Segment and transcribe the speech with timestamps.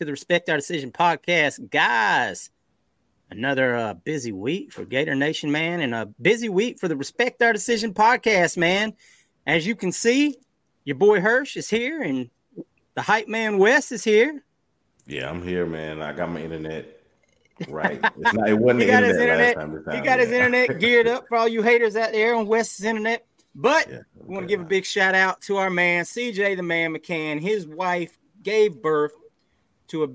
[0.00, 1.68] to the Respect Our Decision podcast.
[1.70, 2.48] Guys,
[3.30, 7.42] another uh, busy week for Gator Nation, man, and a busy week for the Respect
[7.42, 8.94] Our Decision podcast, man.
[9.46, 10.36] As you can see,
[10.84, 12.30] your boy Hirsch is here, and
[12.94, 14.42] the hype man Wes is here.
[15.06, 16.00] Yeah, I'm here, man.
[16.00, 16.98] I got my internet
[17.68, 18.00] right.
[18.02, 19.56] It's not, it wasn't He the got his internet, internet.
[19.58, 19.74] last time.
[19.74, 22.46] This He time, got his internet geared up for all you haters out there on
[22.46, 23.26] Wes's internet.
[23.54, 26.62] But Yeah, we want to give a big shout out to our man CJ the
[26.62, 27.38] Man McCann.
[27.38, 29.12] His wife gave birth
[29.90, 30.08] to a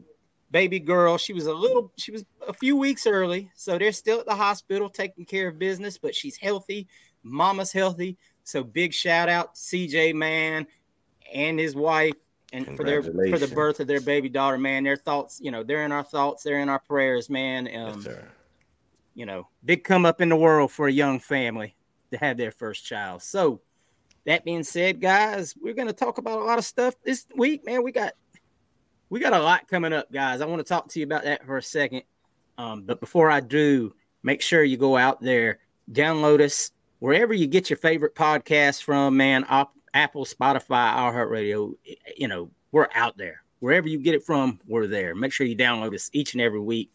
[0.52, 1.18] baby girl.
[1.18, 4.36] She was a little, she was a few weeks early, so they're still at the
[4.36, 6.88] hospital taking care of business, but she's healthy.
[7.24, 8.18] Mama's healthy.
[8.44, 10.68] So big shout out to CJ man
[11.34, 12.14] and his wife
[12.54, 14.84] and for their for the birth of their baby daughter, man.
[14.84, 17.68] Their thoughts, you know, they're in our thoughts, they're in our prayers, man.
[17.76, 18.18] Um, Yes,
[19.16, 21.76] you know, big come up in the world for a young family
[22.12, 23.24] to have their first child.
[23.24, 23.62] So,
[24.26, 27.66] that being said, guys, we're going to talk about a lot of stuff this week,
[27.66, 27.84] man.
[27.84, 28.14] We got
[29.16, 30.42] we got a lot coming up, guys.
[30.42, 32.04] I want to talk to you about that for a second.
[32.58, 35.60] Um, but before I do, make sure you go out there,
[35.90, 39.46] download us wherever you get your favorite podcast from, man.
[39.48, 41.76] Op- Apple, Spotify, iHeartRadio.
[42.18, 43.42] You know, we're out there.
[43.60, 45.16] Wherever you get it from, we're there.
[45.16, 46.92] Make sure you download us each and every week.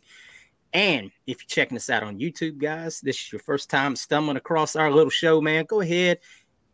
[0.75, 4.37] And if you're checking us out on YouTube, guys, this is your first time stumbling
[4.37, 6.19] across our little show, man, go ahead,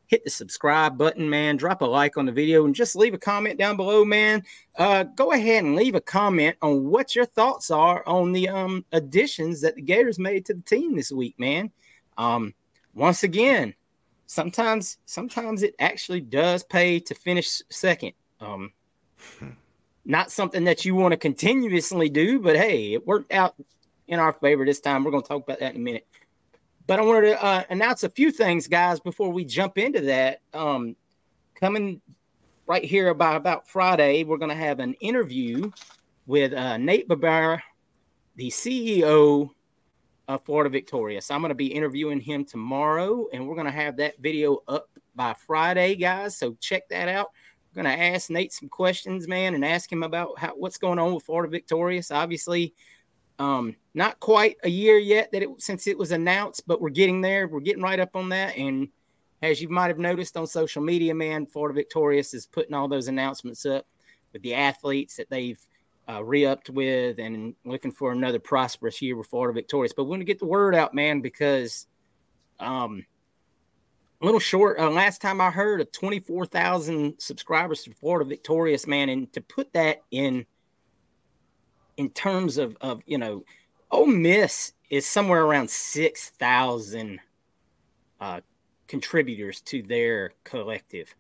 [0.07, 1.57] hit the subscribe button, man.
[1.57, 4.43] Drop a like on the video and just leave a comment down below, man.
[4.77, 8.85] Uh, go ahead and leave a comment on what your thoughts are on the um
[8.93, 11.71] additions that the Gators made to the team this week, man.
[12.19, 12.55] Um,
[12.95, 13.75] once again,
[14.27, 18.13] sometimes sometimes it actually does pay to finish second.
[18.41, 18.73] Um,
[20.05, 23.55] not something that you want to continuously do, but hey, it worked out
[24.09, 25.05] in our favor this time.
[25.05, 26.07] We're going to talk about that in a minute.
[26.87, 30.41] But I wanted to uh, announce a few things, guys, before we jump into that.
[30.55, 30.95] Um,
[31.55, 32.01] coming
[32.67, 35.71] right here about about Friday, we're going to have an interview
[36.27, 37.61] with uh, Nate Barbera,
[38.37, 39.51] the CEO
[40.29, 41.31] of Florida Victorious.
[41.31, 44.89] I'm going to be interviewing him tomorrow, and we're going to have that video up
[45.15, 46.37] by Friday, guys.
[46.37, 47.31] So check that out.
[47.75, 51.01] We're going to ask Nate some questions, man, and ask him about how what's going
[51.01, 52.13] on with Florida Victorious.
[52.13, 52.75] Obviously,
[53.39, 57.23] um, not quite a year yet that it since it was announced, but we're getting
[57.23, 57.49] there.
[57.49, 58.57] We're getting right up on that.
[58.57, 58.89] And
[59.43, 63.09] as you might have noticed on social media, man, Florida Victorious is putting all those
[63.09, 63.87] announcements up
[64.35, 65.59] with the athletes that they've
[66.11, 69.95] uh, re-upped with and looking for another prosperous year with Florida Victorious.
[69.95, 71.87] But we want to get the word out, man, because
[72.61, 73.03] um,
[74.21, 74.79] a little short.
[74.79, 79.73] Uh, last time I heard of 24,000 subscribers to Florida Victorious, man, and to put
[79.73, 80.45] that in
[81.97, 83.43] in terms of of you know,
[83.91, 87.21] Ole Miss is somewhere around 6,000
[88.21, 88.41] uh,
[88.89, 91.15] contributors to their collective.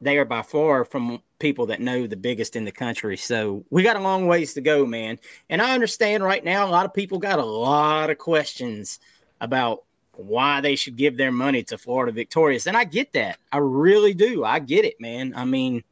[0.00, 3.16] They are by far from people that know the biggest in the country.
[3.16, 5.18] So we got a long ways to go, man.
[5.48, 8.98] And I understand right now a lot of people got a lot of questions
[9.40, 9.84] about
[10.14, 12.66] why they should give their money to Florida Victorious.
[12.66, 13.38] And I get that.
[13.50, 14.44] I really do.
[14.44, 15.34] I get it, man.
[15.36, 15.82] I mean,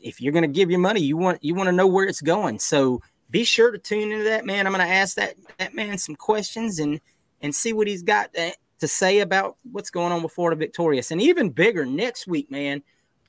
[0.00, 2.20] if you're going to give your money, you want you want to know where it's
[2.20, 2.58] going.
[2.58, 3.00] So
[3.34, 4.64] be sure to tune into that, man.
[4.64, 7.00] I'm going to ask that that man some questions and
[7.40, 11.10] and see what he's got to say about what's going on with Florida Victorious.
[11.10, 12.84] And even bigger next week, man,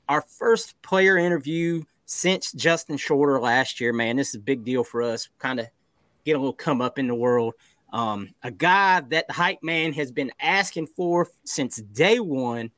[0.08, 4.18] our first player interview since Justin Shorter last year, man.
[4.18, 5.28] This is a big deal for us.
[5.40, 5.66] Kind of
[6.24, 7.56] get a little come up in the world.
[7.92, 12.70] Um, a guy that the hype man has been asking for since day one.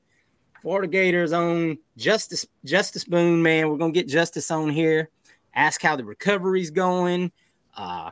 [0.62, 3.70] Florida Gators own Justice Justus Boone, man.
[3.70, 5.10] We're gonna get Justice on here.
[5.58, 7.32] Ask how the recovery's going.
[7.76, 8.12] Uh,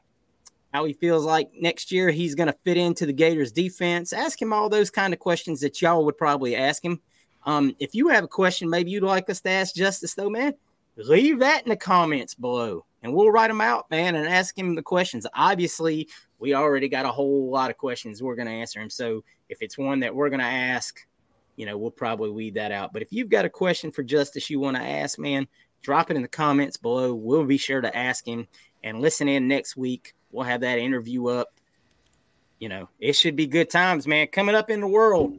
[0.74, 4.12] how he feels like next year he's going to fit into the Gators defense.
[4.12, 7.00] Ask him all those kind of questions that y'all would probably ask him.
[7.45, 10.53] Um, if you have a question, maybe you'd like us to ask Justice, though, man,
[10.97, 14.74] leave that in the comments below and we'll write them out, man, and ask him
[14.74, 15.27] the questions.
[15.36, 16.09] Obviously,
[16.39, 18.89] we already got a whole lot of questions we're going to answer him.
[18.89, 21.06] So if it's one that we're going to ask,
[21.56, 22.92] you know, we'll probably weed that out.
[22.92, 25.47] But if you've got a question for Justice you want to ask, man,
[25.85, 27.13] drop it in the comments below.
[27.13, 28.47] We'll be sure to ask him
[28.83, 31.53] and listen in next week We'll have that interview up.
[32.59, 34.27] You know, it should be good times, man.
[34.27, 35.37] Coming up in the world,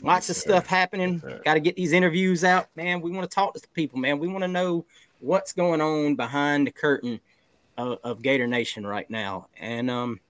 [0.00, 1.20] lots of stuff happening.
[1.44, 3.00] Got to get these interviews out, man.
[3.00, 4.20] We want to talk to people, man.
[4.20, 4.86] We want to know
[5.18, 7.18] what's going on behind the curtain
[7.76, 9.48] of, of Gator Nation right now.
[9.58, 10.20] And um,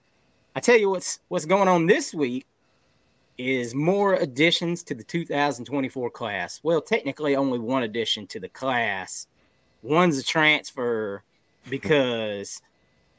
[0.56, 2.46] I tell you what's what's going on this week
[3.36, 6.60] is more additions to the 2024 class.
[6.62, 9.26] Well, technically only one addition to the class.
[9.82, 11.22] One's a transfer
[11.68, 12.60] because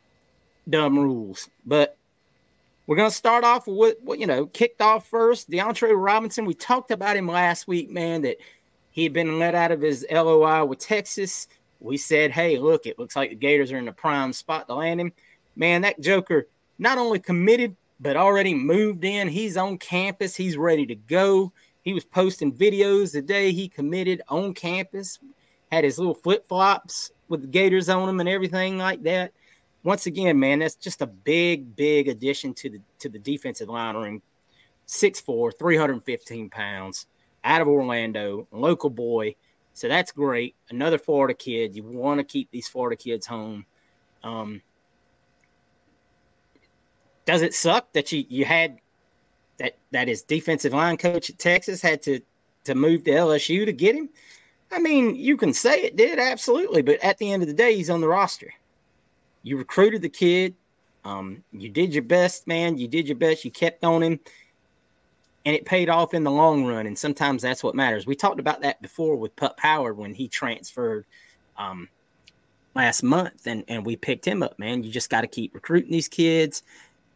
[0.70, 1.50] dumb rules.
[1.66, 1.98] But
[2.88, 5.50] we're going to start off with what, you know, kicked off first.
[5.50, 8.38] DeAndre Robinson, we talked about him last week, man, that
[8.92, 11.48] he had been let out of his LOI with Texas.
[11.80, 14.76] We said, hey, look, it looks like the Gators are in the prime spot to
[14.76, 15.14] land him.
[15.56, 16.48] Man, that Joker
[16.80, 19.28] not only committed, but already moved in.
[19.28, 21.52] He's on campus, he's ready to go.
[21.84, 25.20] He was posting videos the day he committed on campus,
[25.72, 29.32] had his little flip flops with the Gators on them and everything like that
[29.84, 33.96] once again, man, that's just a big, big addition to the to the defensive line
[33.96, 34.22] room.
[34.88, 37.06] 6'4, 315 pounds,
[37.44, 39.36] out of Orlando, local boy.
[39.74, 40.56] So that's great.
[40.72, 41.76] Another Florida kid.
[41.76, 43.68] You want to keep these Florida kids home.
[44.24, 44.64] Um,
[47.26, 48.80] does it suck that you you had
[49.58, 52.20] that that his defensive line coach at Texas had to
[52.64, 54.10] to move to LSU to get him?
[54.72, 57.76] I mean, you can say it did absolutely, but at the end of the day,
[57.76, 58.54] he's on the roster
[59.44, 60.56] you recruited the kid.
[61.06, 62.78] Um, you did your best, man.
[62.78, 63.46] You did your best.
[63.46, 64.20] You kept on him,
[65.46, 66.86] and it paid off in the long run.
[66.88, 68.06] And sometimes that's what matters.
[68.06, 71.06] We talked about that before with Pup Howard when he transferred
[71.58, 71.88] um,
[72.76, 74.60] last month, and and we picked him up.
[74.60, 76.64] Man, you just got to keep recruiting these kids,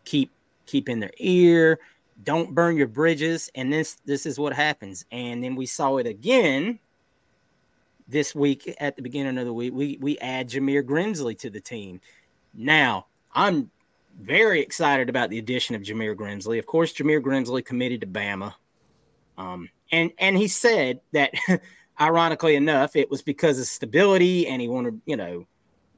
[0.06, 0.32] keep
[0.66, 1.80] keep in their ear.
[2.24, 5.06] Don't burn your bridges, and this this is what happens.
[5.12, 6.80] And then we saw it again
[8.08, 11.62] this week at the beginning of the week, we we add Jameer Grimsley to the
[11.62, 12.02] team.
[12.54, 13.72] Now, I'm
[14.20, 16.60] very excited about the addition of Jameer Grimsley.
[16.60, 18.54] Of course, Jameer Grimsley committed to Bama.
[19.38, 21.34] Um, and and he said that
[22.00, 25.48] ironically enough, it was because of stability and he wanted, you know,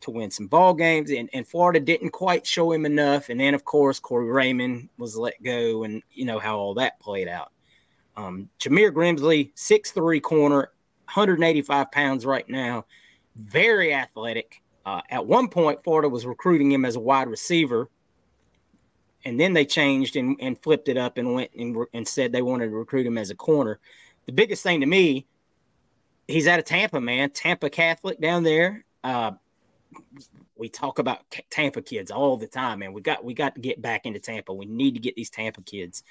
[0.02, 1.10] to win some ball games.
[1.12, 3.30] And, and Florida didn't quite show him enough.
[3.30, 7.00] And then of course Corey Raymond was let go, and you know how all that
[7.00, 7.52] played out.
[8.18, 10.72] Um, Jameer Grimsley, six three corner,
[11.06, 12.86] 185 pounds right now,
[13.36, 14.62] very athletic.
[14.86, 17.90] Uh, at one point, Florida was recruiting him as a wide receiver,
[19.24, 22.42] and then they changed and, and flipped it up and went and, and said they
[22.42, 23.80] wanted to recruit him as a corner.
[24.26, 25.26] The biggest thing to me,
[26.28, 27.32] he's out of Tampa, man.
[27.32, 28.86] Tampa Catholic down there.
[29.04, 29.32] Uh,
[30.56, 32.94] we talk about Tampa kids all the time, man.
[32.94, 34.54] We got we got to get back into Tampa.
[34.54, 36.04] We need to get these Tampa kids.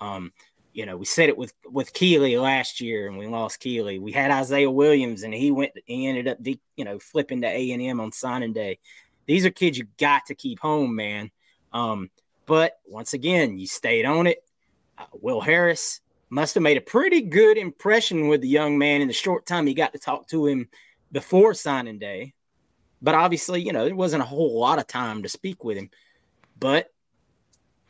[0.00, 0.32] Um,
[0.78, 3.98] you know, we said it with with Keeley last year, and we lost Keeley.
[3.98, 7.48] We had Isaiah Williams, and he went, he ended up, de- you know, flipping to
[7.48, 8.78] A and M on signing day.
[9.26, 11.32] These are kids you got to keep home, man.
[11.72, 12.10] Um,
[12.46, 14.38] but once again, you stayed on it.
[14.96, 19.08] Uh, Will Harris must have made a pretty good impression with the young man in
[19.08, 20.68] the short time he got to talk to him
[21.10, 22.34] before signing day.
[23.02, 25.90] But obviously, you know, there wasn't a whole lot of time to speak with him.
[26.56, 26.86] But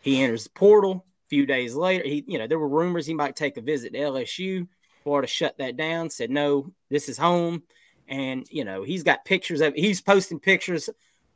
[0.01, 3.37] he enters the portal few days later, he, you know, there were rumors he might
[3.37, 4.67] take a visit to LSU.
[5.05, 7.63] Florida shut that down, said, no, this is home.
[8.09, 10.89] And, you know, he's got pictures of, he's posting pictures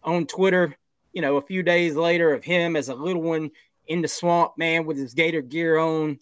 [0.02, 0.74] on Twitter,
[1.12, 3.50] you know, a few days later of him as a little one
[3.86, 6.18] in the swamp, man, with his gator gear on.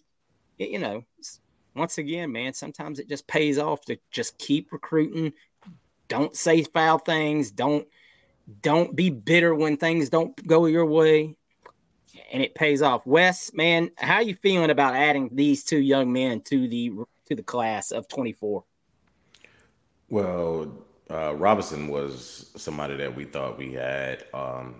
[0.59, 1.03] It, you know,
[1.75, 5.33] once again, man, sometimes it just pays off to just keep recruiting.
[6.09, 7.51] Don't say foul things.
[7.51, 7.87] Don't,
[8.61, 11.37] don't be bitter when things don't go your way
[12.31, 13.05] and it pays off.
[13.05, 16.91] Wes, man, how are you feeling about adding these two young men to the
[17.25, 18.63] to the class of 24?
[20.09, 20.71] Well,
[21.09, 24.75] uh, Robinson was somebody that we thought we had um,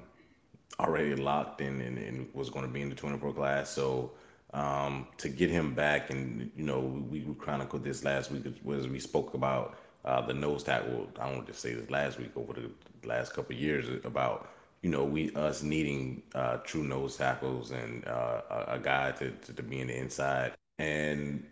[0.80, 3.70] already locked in and, and, was going to be in the 24 class.
[3.70, 4.12] So
[4.54, 6.10] um, to get him back.
[6.10, 6.80] And you know,
[7.10, 11.08] we, we chronicled this last week was we spoke about uh, the nose tackle.
[11.20, 12.72] I don't want to say this last week over the
[13.08, 14.50] last couple years about
[14.82, 19.32] you know we us needing uh, true nose tackles and uh, a, a, guy to,
[19.32, 21.44] to, to be in the inside and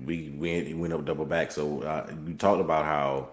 [0.00, 1.52] we went went up double back.
[1.52, 3.28] So uh, we talked about how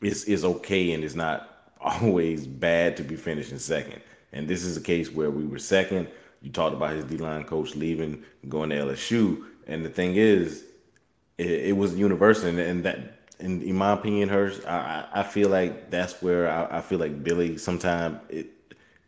[0.00, 4.00] it's it's okay and it's not always bad to be finishing second.
[4.32, 6.08] And this is a case where we were second.
[6.42, 10.64] You talked about his D line coach leaving, going to LSU, and the thing is,
[11.36, 13.14] it, it was universal, and, and that.
[13.40, 17.22] In, in my opinion, hers, I, I feel like that's where I, I feel like
[17.22, 17.56] Billy.
[17.56, 18.18] Sometimes,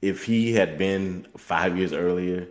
[0.02, 2.46] if he had been five years earlier,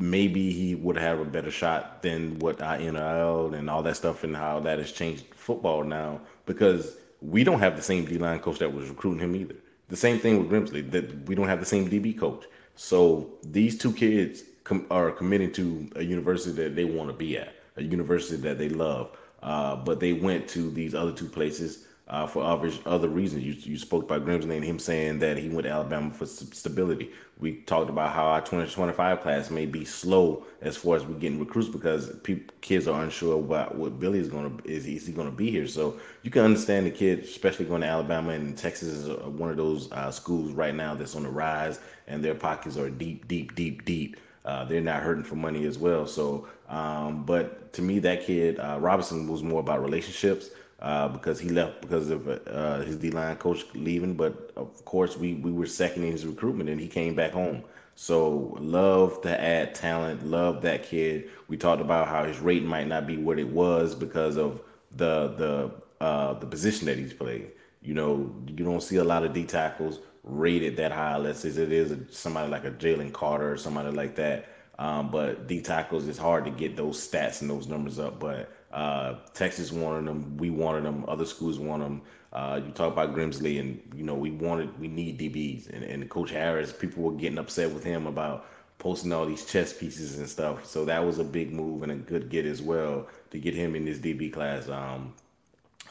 [0.00, 4.24] maybe he would have a better shot than what I NIL and all that stuff
[4.24, 8.40] and how that has changed football now because we don't have the same D line
[8.40, 9.56] coach that was recruiting him either.
[9.88, 12.44] The same thing with Grimsley that we don't have the same DB coach.
[12.76, 17.36] So these two kids com- are committing to a university that they want to be
[17.36, 19.16] at, a university that they love.
[19.42, 23.44] Uh, but they went to these other two places uh, for other other reasons.
[23.44, 27.12] You, you spoke about Grimsley and him saying that he went to Alabama for stability.
[27.38, 31.38] We talked about how our 2025 class may be slow as far as we're getting
[31.38, 32.14] recruits because
[32.60, 35.50] kids are unsure about what Billy is going to is, is he going to be
[35.50, 35.66] here.
[35.66, 39.56] So you can understand the kid, especially going to Alabama and Texas is one of
[39.56, 41.78] those uh, schools right now that's on the rise
[42.08, 44.16] and their pockets are deep, deep, deep, deep.
[44.44, 46.06] Uh, they're not hurting for money as well.
[46.06, 51.38] So, um, but to me, that kid uh, Robinson was more about relationships uh, because
[51.38, 54.14] he left because of uh, his D line coach leaving.
[54.14, 57.64] But of course, we we were second in his recruitment, and he came back home.
[57.96, 60.26] So love to add talent.
[60.26, 61.28] Love that kid.
[61.48, 64.62] We talked about how his rating might not be what it was because of
[64.96, 67.48] the the uh, the position that he's playing.
[67.82, 71.56] You know, you don't see a lot of D tackles rated that high unless it
[71.72, 74.48] is somebody like a Jalen Carter or somebody like that.
[74.78, 78.18] Um, but D tackles, it's hard to get those stats and those numbers up.
[78.18, 80.36] But uh, Texas wanted them.
[80.36, 81.04] We wanted them.
[81.06, 82.02] Other schools want them.
[82.32, 86.08] Uh, you talk about Grimsley, and you know we wanted, we need DBs, and, and
[86.08, 86.72] Coach Harris.
[86.72, 88.46] People were getting upset with him about
[88.78, 90.64] posting all these chess pieces and stuff.
[90.64, 93.74] So that was a big move and a good get as well to get him
[93.74, 94.68] in this DB class.
[94.68, 95.12] Um,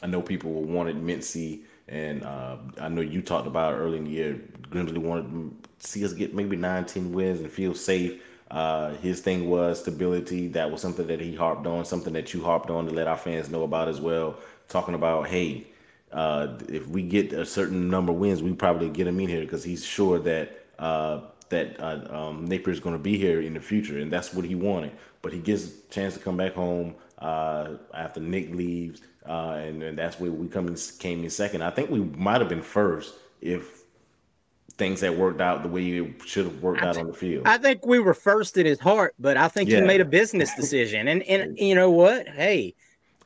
[0.02, 4.12] I know people wanted Mincy, and uh, I know you talked about early in the
[4.12, 4.40] year.
[4.70, 8.22] Grimsley wanted to see us get maybe 19 wins and feel safe.
[8.52, 10.48] Uh, his thing was stability.
[10.48, 13.18] That was something that he harped on, something that you harped on to let our
[13.18, 14.38] fans know about as well.
[14.68, 15.68] Talking about, hey,
[16.12, 19.42] uh, if we get a certain number of wins, we probably get him in here
[19.42, 23.54] because he's sure that uh, that uh, um, Napier is going to be here in
[23.56, 24.92] the future, and that's what he wanted.
[25.22, 29.84] But he gets a chance to come back home uh, after Nick leaves, uh, and,
[29.84, 31.62] and, that's where we come in, came in second.
[31.62, 33.84] I think we might have been first if
[34.80, 37.48] things that worked out the way it should have worked I out on the field.
[37.48, 39.82] I think we were first in his heart, but I think yeah.
[39.82, 41.08] he made a business decision.
[41.08, 42.28] And and you know what?
[42.28, 42.74] Hey.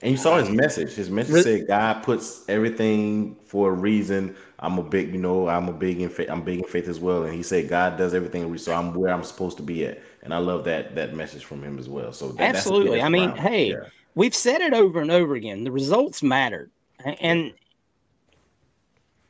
[0.02, 0.92] And you saw his message.
[0.96, 1.60] His message really?
[1.60, 4.36] said God puts everything for a reason.
[4.60, 6.30] I'm a big, you know, I'm a big in faith.
[6.30, 7.24] I'm big in faith as well.
[7.24, 8.58] And he said God does everything.
[8.58, 10.02] So I'm where I'm supposed to be at.
[10.24, 12.12] And I love that that message from him as well.
[12.12, 13.02] So that, absolutely.
[13.02, 13.86] I mean, hey, yeah.
[14.16, 15.64] We've said it over and over again.
[15.64, 16.72] The results mattered.
[17.20, 17.54] And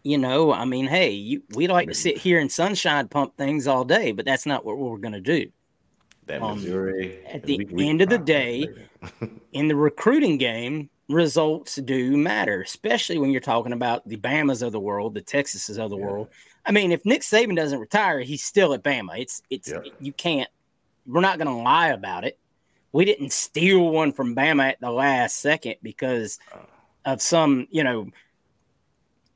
[0.04, 3.68] you know, I mean, hey, you, we like to sit here and sunshine pump things
[3.68, 5.50] all day, but that's not what we're going to do.
[6.26, 7.26] That um, Missouri.
[7.26, 8.68] At the we, end of the day,
[9.54, 14.72] in the recruiting game, results do matter, especially when you're talking about the Bamas of
[14.72, 16.06] the world, the Texases of the yeah.
[16.06, 16.28] world.
[16.66, 19.20] I mean, if Nick Saban doesn't retire, he's still at Bama.
[19.20, 19.80] It's it's yeah.
[20.00, 20.50] you can't.
[21.06, 22.38] We're not going to lie about it.
[22.94, 26.60] We didn't steal one from Bama at the last second because uh.
[27.06, 28.08] of some, you know,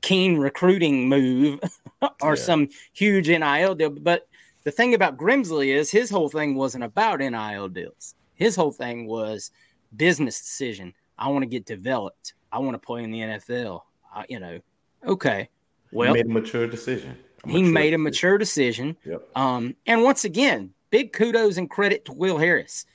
[0.00, 1.60] keen recruiting move
[2.22, 2.42] or yeah.
[2.42, 3.90] some huge NIL deal.
[3.90, 4.28] But
[4.64, 8.14] the thing about Grimsley is his whole thing wasn't about NIL deals.
[8.34, 9.50] His whole thing was
[9.96, 10.94] business decision.
[11.18, 12.34] I want to get developed.
[12.52, 13.82] I want to play in the NFL.
[14.14, 14.60] Uh, you know,
[15.04, 15.48] okay.
[15.90, 17.16] Well, he made a mature decision.
[17.44, 18.96] A he made a mature decision.
[19.04, 19.28] Yep.
[19.36, 22.86] Um, and once again, big kudos and credit to Will Harris.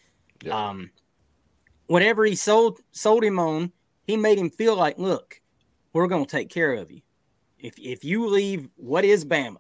[0.50, 0.91] Um,
[1.88, 3.71] whatever he sold sold him on,
[4.05, 5.41] he made him feel like, look,
[5.93, 7.01] we're to take care of you.
[7.59, 9.57] If if you leave, what is Bama?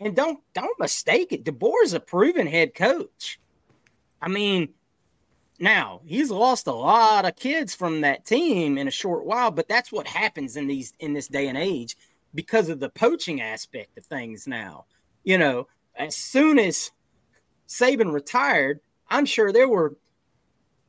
[0.00, 1.44] And don't don't mistake it.
[1.44, 3.38] DeBoer is a proven head coach.
[4.20, 4.70] I mean,
[5.58, 9.68] now he's lost a lot of kids from that team in a short while, but
[9.68, 11.96] that's what happens in these in this day and age
[12.34, 14.46] because of the poaching aspect of things.
[14.46, 14.86] Now,
[15.24, 16.90] you know, as soon as
[17.68, 19.96] Saban retired, I'm sure there were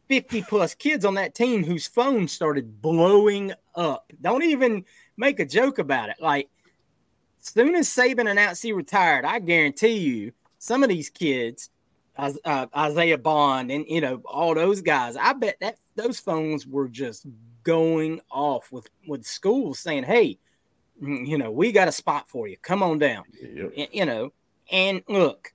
[0.08, 4.12] 50 plus kids on that team whose phones started blowing up.
[4.22, 4.86] Don't even
[5.18, 6.18] make a joke about it.
[6.20, 6.50] Like,
[7.42, 11.70] as soon as Saban announced he retired, I guarantee you some of these kids
[12.18, 15.16] uh, Isaiah Bond, and you know all those guys.
[15.16, 17.26] I bet that those phones were just
[17.64, 20.40] going off with with schools saying, "Hey,
[21.02, 22.58] mm, you know, we got a spot for you.
[22.62, 23.90] Come on down." Yep.
[23.92, 24.34] You know,
[24.72, 25.54] and look,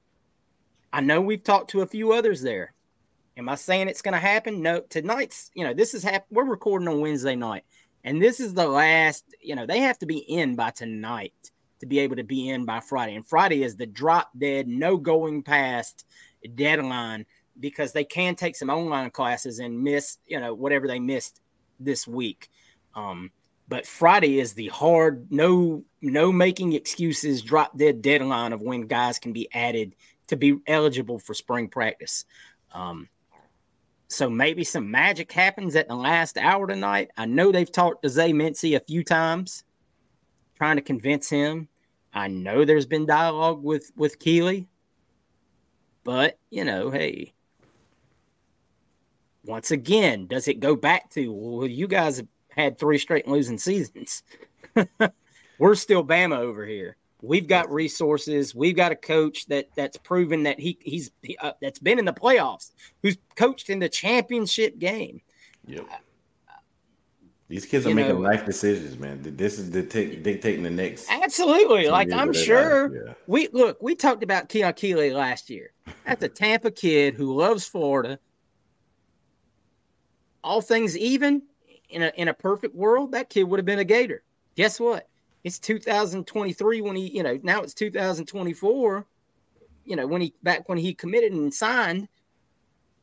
[0.92, 2.74] I know we've talked to a few others there.
[3.36, 4.62] Am I saying it's going to happen?
[4.62, 4.80] No.
[4.80, 7.64] Tonight's, you know, this is hap- we're recording on Wednesday night,
[8.04, 9.24] and this is the last.
[9.40, 12.64] You know, they have to be in by tonight to be able to be in
[12.64, 16.04] by Friday, and Friday is the drop dead, no going past
[16.54, 17.26] deadline
[17.58, 21.40] because they can take some online classes and miss, you know, whatever they missed
[21.78, 22.50] this week.
[22.94, 23.30] Um,
[23.68, 29.18] but Friday is the hard, no, no making excuses, drop dead deadline of when guys
[29.18, 29.94] can be added
[30.28, 32.24] to be eligible for spring practice.
[32.72, 33.08] Um,
[34.12, 37.10] so maybe some magic happens at the last hour tonight.
[37.16, 39.64] I know they've talked to Zay Mincy a few times,
[40.56, 41.68] trying to convince him.
[42.12, 44.68] I know there's been dialogue with with Keeley.
[46.04, 47.32] But, you know, hey,
[49.44, 53.58] once again, does it go back to, well, you guys have had three straight losing
[53.58, 54.22] seasons?
[55.58, 56.96] We're still Bama over here.
[57.22, 58.52] We've got resources.
[58.52, 62.04] We've got a coach that that's proven that he he's he, uh, that's been in
[62.04, 65.20] the playoffs, who's coached in the championship game.
[65.66, 65.86] Yep.
[67.52, 69.20] These kids are making know, life decisions, man.
[69.22, 71.08] This is the dictating the next.
[71.10, 71.88] Absolutely.
[71.88, 73.12] Like I'm sure yeah.
[73.26, 75.72] we look, we talked about Keon Keeley last year.
[76.06, 78.18] That's a Tampa kid who loves Florida.
[80.42, 81.42] All things even
[81.90, 84.24] in a in a perfect world, that kid would have been a Gator.
[84.56, 85.08] Guess what?
[85.44, 89.06] It's 2023 when he, you know, now it's 2024.
[89.84, 92.08] You know, when he back when he committed and signed,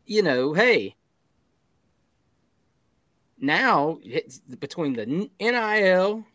[0.06, 0.96] you know, hey,
[3.38, 6.26] now it's between the NIL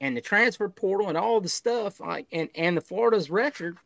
[0.00, 3.76] and the transfer portal and all the stuff like and and the Florida's record,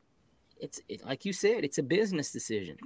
[0.60, 2.76] it's it, like you said, it's a business decision.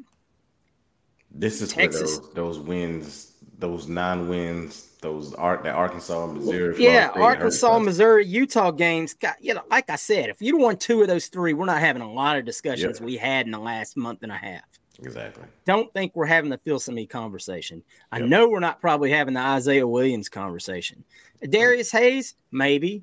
[1.30, 2.18] This is Texas.
[2.18, 8.26] where those, those wins, those non wins, those art that Arkansas, Missouri, yeah, Arkansas, Missouri,
[8.26, 9.14] Utah games.
[9.14, 11.80] Got, you know, like I said, if you'd won two of those three, we're not
[11.80, 13.06] having a lot of discussions yep.
[13.06, 14.64] we had in the last month and a half.
[15.02, 15.44] Exactly.
[15.64, 17.82] Don't think we're having the Phil Simi conversation.
[18.12, 18.28] I yep.
[18.28, 21.02] know we're not probably having the Isaiah Williams conversation.
[21.48, 23.02] Darius Hayes, maybe.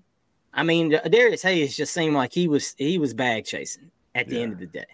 [0.53, 4.37] I mean, Darius Hayes just seemed like he was he was bag chasing at the
[4.37, 4.41] yeah.
[4.41, 4.85] end of the day.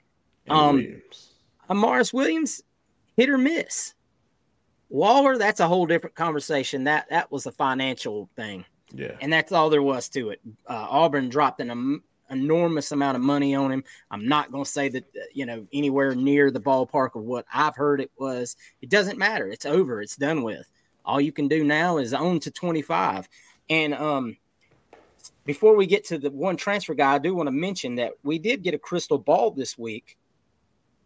[0.48, 1.30] And um, Williams.
[1.70, 2.62] Amaris Williams,
[3.18, 3.94] hit or miss.
[4.89, 6.84] Waller, that's a whole different conversation.
[6.86, 8.65] That that was a financial thing.
[8.93, 10.41] Yeah, and that's all there was to it.
[10.67, 13.84] Uh, Auburn dropped an enormous amount of money on him.
[14.12, 17.46] I'm not going to say that, uh, you know, anywhere near the ballpark of what
[17.54, 18.56] I've heard it was.
[18.82, 19.48] It doesn't matter.
[19.48, 20.02] It's over.
[20.02, 20.67] It's done with.
[21.06, 23.28] All you can do now is own to 25.
[23.69, 24.38] And um,
[25.46, 28.39] before we get to the one transfer guy, I do want to mention that we
[28.39, 30.17] did get a crystal ball this week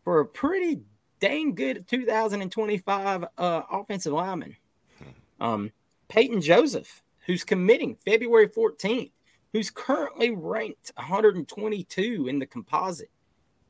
[0.03, 0.81] for a pretty
[1.19, 4.55] dang good 2025 uh, offensive lineman.
[4.97, 5.43] Hmm.
[5.43, 5.71] Um,
[6.07, 9.11] Peyton Joseph, who's committing February 14th
[9.53, 13.09] who's currently ranked 122 in the composite.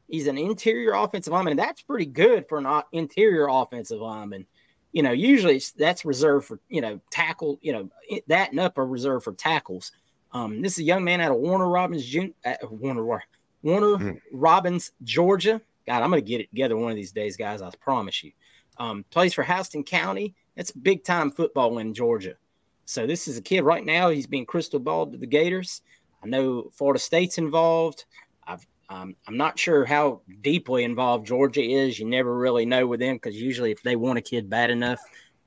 [0.09, 4.45] He's an interior offensive lineman, and that's pretty good for an interior offensive lineman.
[4.93, 7.59] You know, usually that's reserved for you know tackle.
[7.61, 7.89] You know
[8.27, 9.91] that and up are reserved for tackles.
[10.31, 13.03] Um, this is a young man out of Warner Robins, uh, Warner
[13.63, 14.77] Warner mm-hmm.
[15.03, 15.61] Georgia.
[15.87, 17.61] God, I'm going to get it together one of these days, guys.
[17.61, 18.31] I promise you.
[18.77, 20.35] Um, plays for Houston County.
[20.55, 22.35] That's big time football in Georgia.
[22.85, 24.09] So this is a kid right now.
[24.09, 25.81] He's being crystal balled to the Gators.
[26.23, 28.05] I know Florida State's involved.
[28.45, 31.99] I've, um, I'm not sure how deeply involved Georgia is.
[31.99, 34.99] You never really know with them because usually if they want a kid bad enough,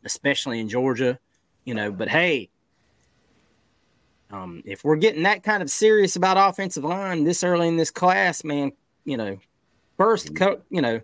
[0.05, 1.18] especially in Georgia,
[1.64, 1.92] you know.
[1.92, 2.50] But hey,
[4.31, 7.90] um, if we're getting that kind of serious about offensive line this early in this
[7.90, 8.72] class, man,
[9.05, 9.38] you know,
[10.01, 10.99] first, co- you know,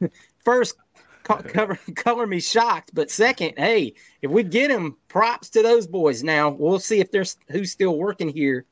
[0.44, 0.76] first
[1.24, 2.92] cover, color me shocked.
[2.94, 6.22] But second, hey, if we get him, props to those boys.
[6.22, 8.66] Now we'll see if there's who's still working here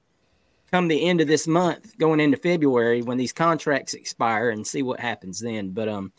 [0.71, 4.83] come the end of this month, going into February when these contracts expire, and see
[4.83, 5.71] what happens then.
[5.71, 6.13] But um,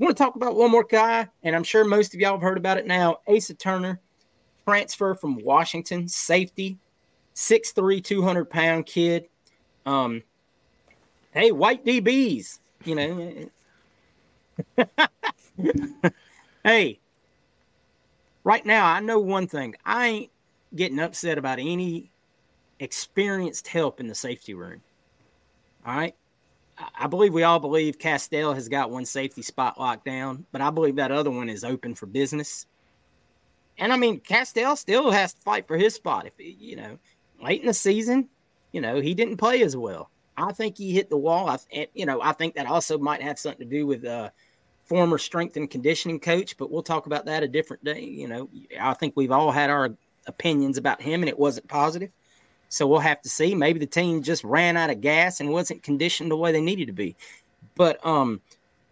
[0.00, 2.40] I want to talk about one more guy, and I'm sure most of y'all have
[2.40, 3.18] heard about it now.
[3.28, 4.00] Asa Turner,
[4.64, 6.78] transfer from Washington, safety,
[7.34, 9.28] 6'3", 200 pound kid.
[9.84, 10.22] Um,
[11.32, 13.50] hey, white DBs, you know.
[16.64, 16.98] hey,
[18.44, 19.74] right now, I know one thing.
[19.84, 20.30] I ain't
[20.74, 22.10] getting upset about any
[22.80, 24.80] experienced help in the safety room.
[25.86, 26.14] All right.
[26.96, 30.70] I believe we all believe Castell has got one safety spot locked down, but I
[30.70, 32.66] believe that other one is open for business.
[33.78, 36.26] And I mean, Castell still has to fight for his spot.
[36.26, 36.98] If you know,
[37.42, 38.28] late in the season,
[38.72, 40.10] you know, he didn't play as well.
[40.38, 41.48] I think he hit the wall.
[41.48, 44.30] I, you know, I think that also might have something to do with uh,
[44.84, 48.02] former strength and conditioning coach, but we'll talk about that a different day.
[48.02, 48.48] You know,
[48.80, 49.90] I think we've all had our
[50.26, 52.10] opinions about him, and it wasn't positive.
[52.68, 53.54] So we'll have to see.
[53.54, 56.86] Maybe the team just ran out of gas and wasn't conditioned the way they needed
[56.86, 57.16] to be.
[57.74, 58.40] But um,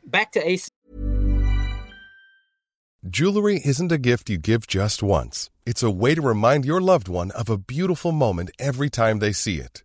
[0.04, 0.68] back to Ace.
[3.08, 5.50] Jewelry isn't a gift you give just once.
[5.64, 9.32] It's a way to remind your loved one of a beautiful moment every time they
[9.32, 9.84] see it.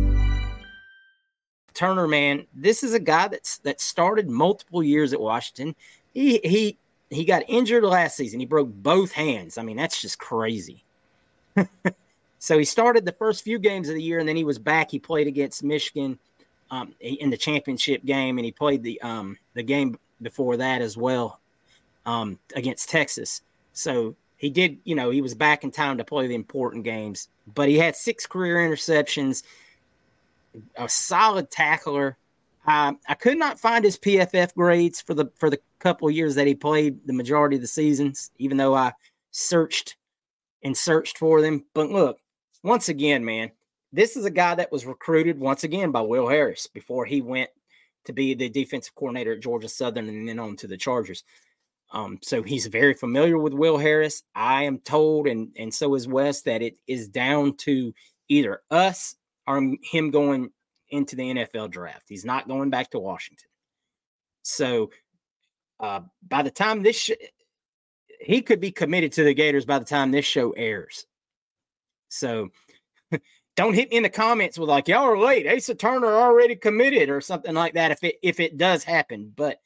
[1.81, 5.75] Turner, man, this is a guy that's that started multiple years at Washington.
[6.13, 6.77] He he
[7.09, 8.39] he got injured last season.
[8.39, 9.57] He broke both hands.
[9.57, 10.83] I mean, that's just crazy.
[12.37, 14.91] so he started the first few games of the year, and then he was back.
[14.91, 16.19] He played against Michigan
[16.69, 20.95] um, in the championship game, and he played the um, the game before that as
[20.97, 21.39] well
[22.05, 23.41] um, against Texas.
[23.73, 27.27] So he did, you know, he was back in time to play the important games.
[27.55, 29.41] But he had six career interceptions,
[30.75, 32.17] a solid tackler.
[32.65, 36.47] Um, I could not find his PFF grades for the for the couple years that
[36.47, 38.93] he played the majority of the seasons, even though I
[39.31, 39.97] searched
[40.63, 41.65] and searched for them.
[41.73, 42.19] But look,
[42.63, 43.51] once again, man,
[43.91, 47.49] this is a guy that was recruited once again by Will Harris before he went
[48.05, 51.23] to be the defensive coordinator at Georgia Southern and then on to the Chargers.
[51.91, 54.23] Um, so he's very familiar with Will Harris.
[54.33, 57.93] I am told, and and so is Wes, that it is down to
[58.29, 59.15] either us
[59.47, 60.51] or him going
[60.89, 62.05] into the NFL draft.
[62.07, 63.47] He's not going back to Washington.
[64.43, 64.91] So
[65.79, 67.11] uh, by the time this, sh-
[68.19, 71.05] he could be committed to the Gators by the time this show airs.
[72.09, 72.49] So
[73.55, 75.47] don't hit me in the comments with like y'all are late.
[75.47, 79.31] Asa Turner already committed or something like that if it if it does happen.
[79.35, 79.59] But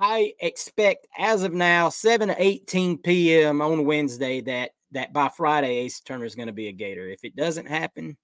[0.00, 3.60] I expect as of now, 7 to 18 p.m.
[3.60, 7.08] on Wednesday, that that by Friday Ace Turner is going to be a Gator.
[7.08, 8.16] If it doesn't happen,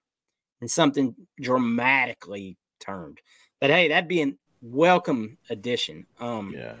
[0.61, 3.19] and something dramatically turned.
[3.59, 6.05] But hey, that'd be a welcome addition.
[6.19, 6.75] Um, Yeah.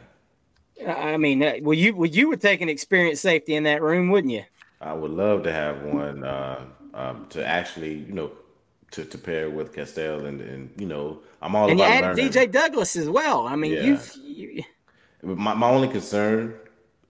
[0.87, 4.09] I mean, uh, well, you well, you would take an experienced safety in that room,
[4.09, 4.43] wouldn't you?
[4.79, 6.65] I would love to have one uh,
[6.95, 8.31] um, to actually, you know,
[8.91, 12.29] to, to pair with Castell and, and you know, I'm all and you added learning.
[12.29, 13.45] DJ Douglas as well.
[13.47, 13.83] I mean, Yeah.
[13.83, 14.63] you've you,
[15.21, 16.55] My, my only concern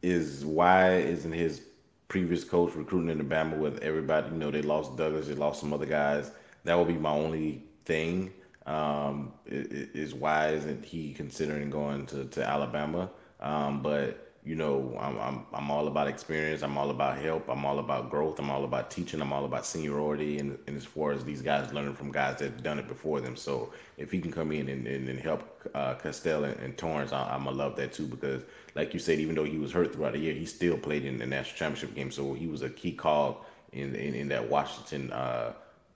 [0.02, 1.62] is why isn't his
[2.10, 4.32] previous coach recruiting in Alabama with everybody?
[4.32, 6.32] You know, they lost Douglas, they lost some other guys.
[6.64, 8.32] That would be my only thing.
[8.66, 13.10] Um, is why isn't he considering going to, to Alabama?
[13.40, 16.64] Um, but you know, I'm, I'm I'm all about experience.
[16.64, 17.48] I'm all about help.
[17.48, 18.40] I'm all about growth.
[18.40, 19.22] I'm all about teaching.
[19.22, 20.40] I'm all about seniority.
[20.40, 23.36] And, and as far as these guys learning from guys that've done it before them,
[23.36, 27.14] so if he can come in and, and, and help uh, Castell and, and Torrance,
[27.14, 28.42] I, I'm gonna love that too because,
[28.74, 31.20] like you said, even though he was hurt throughout the year, he still played in
[31.20, 32.10] the national championship game.
[32.10, 35.54] So he was a key call in in, in that Washington uh,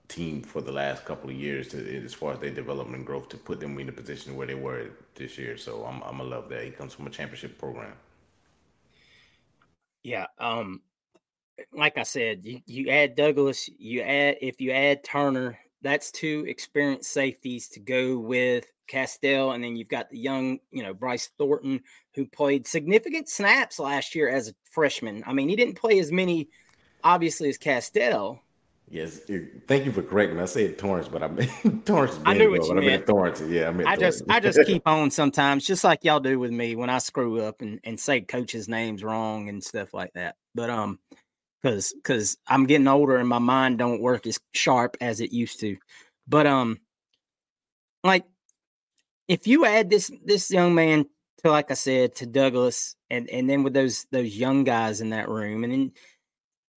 [0.07, 3.29] team for the last couple of years to, as far as their development and growth
[3.29, 5.57] to put them in the position where they were this year.
[5.57, 6.63] So I'm I'm gonna love that.
[6.63, 7.93] He comes from a championship program.
[10.03, 10.27] yeah.
[10.39, 10.81] Um,
[11.73, 16.45] like I said, you, you add Douglas, you add if you add Turner, that's two
[16.47, 21.31] experienced safeties to go with Castell, and then you've got the young, you know, Bryce
[21.37, 21.81] Thornton,
[22.13, 25.23] who played significant snaps last year as a freshman.
[25.25, 26.49] I mean, he didn't play as many,
[27.03, 28.41] obviously, as Castell.
[28.87, 29.21] Yes,
[29.67, 30.43] thank you for correcting me.
[30.43, 32.19] I said Torrance, but I meant Torrance.
[32.23, 33.07] I knew what you but I meant.
[33.07, 33.41] Torrance.
[33.41, 33.89] Yeah, I meant.
[33.89, 36.99] I just I just keep on sometimes, just like y'all do with me when I
[36.99, 40.35] screw up and, and say coaches' names wrong and stuff like that.
[40.53, 40.99] But um,
[41.65, 45.59] because because I'm getting older and my mind don't work as sharp as it used
[45.61, 45.77] to.
[46.27, 46.77] But um,
[48.03, 48.25] like
[49.27, 51.05] if you add this this young man
[51.43, 55.09] to like I said to Douglas and and then with those those young guys in
[55.09, 55.91] that room and then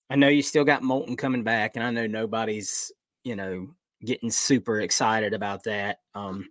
[0.10, 2.92] I know you still got Moulton coming back and I know nobody's
[3.24, 3.70] you know
[4.04, 6.00] getting super excited about that.
[6.16, 6.50] Um,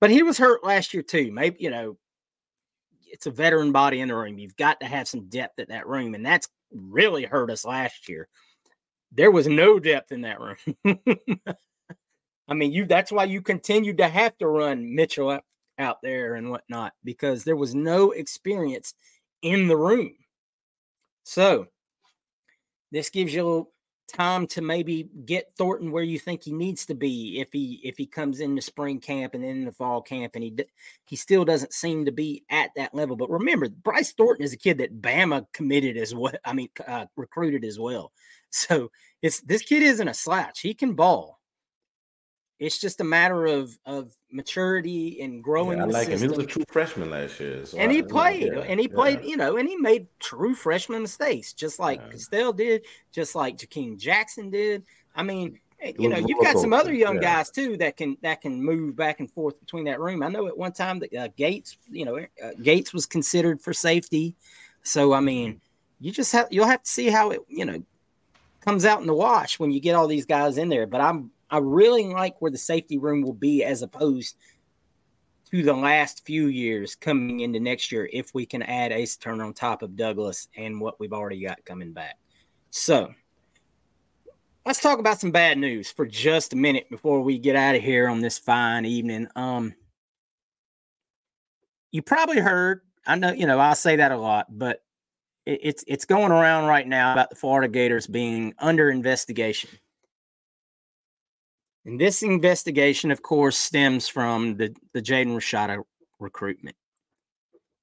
[0.00, 1.30] but he was hurt last year too.
[1.32, 1.96] Maybe you know
[3.06, 4.38] it's a veteran body in the room.
[4.38, 8.08] You've got to have some depth at that room, and that's really hurt us last
[8.08, 8.28] year.
[9.12, 10.56] There was no depth in that room.
[12.48, 15.38] I mean, you that's why you continued to have to run Mitchell
[15.78, 18.94] out there and whatnot because there was no experience
[19.42, 20.14] in the room.
[21.24, 21.66] So
[22.92, 23.68] this gives you
[24.12, 27.96] time to maybe get Thornton where you think he needs to be if he if
[27.96, 30.54] he comes into spring camp and then the fall camp and he
[31.06, 33.16] he still doesn't seem to be at that level.
[33.16, 36.34] But remember, Bryce Thornton is a kid that Bama committed as well.
[36.44, 38.12] I mean, uh, recruited as well.
[38.54, 38.90] So
[39.22, 40.60] it's this kid isn't a slouch.
[40.60, 41.40] He can ball.
[42.62, 45.78] It's just a matter of of maturity and growing.
[45.78, 46.12] Yeah, I like system.
[46.12, 46.20] him.
[46.20, 48.86] He was a true freshman last year, so and I, he played, yeah, and he
[48.86, 49.26] played, yeah.
[49.26, 52.10] you know, and he made true freshman mistakes, just like yeah.
[52.10, 54.84] Castell did, just like Jakeem Jackson did.
[55.16, 58.42] I mean, eh, you know, you've got some other young guys too that can that
[58.42, 60.22] can move back and forth between that room.
[60.22, 63.72] I know at one time that uh, Gates, you know, uh, Gates was considered for
[63.72, 64.36] safety.
[64.84, 65.60] So I mean,
[66.00, 67.82] you just have you'll have to see how it, you know,
[68.60, 70.86] comes out in the wash when you get all these guys in there.
[70.86, 74.36] But I'm I really like where the safety room will be as opposed
[75.50, 79.44] to the last few years coming into next year if we can add Ace Turner
[79.44, 82.16] on top of Douglas and what we've already got coming back.
[82.70, 83.12] So
[84.64, 87.82] let's talk about some bad news for just a minute before we get out of
[87.82, 89.28] here on this fine evening.
[89.36, 89.74] Um,
[91.90, 94.82] you probably heard, I know, you know, I say that a lot, but
[95.44, 99.68] it, it's it's going around right now about the Florida Gators being under investigation.
[101.84, 105.82] And this investigation, of course, stems from the, the Jaden Rashada
[106.20, 106.76] recruitment.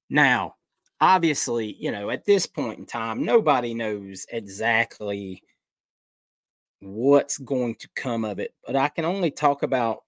[0.10, 0.56] Now,
[1.02, 5.44] obviously, you know, at this point in time, nobody knows exactly
[6.82, 10.04] what's going to come of it, but I can only talk about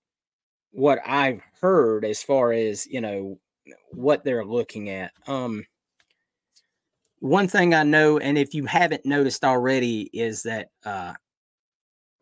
[0.72, 3.38] what I've heard as far as, you know,
[3.92, 5.12] what they're looking at.
[5.28, 5.66] Um,
[7.20, 11.14] one thing I know, and if you haven't noticed already, is that uh,